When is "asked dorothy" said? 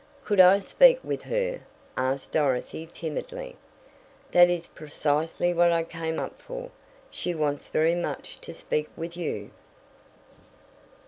1.95-2.89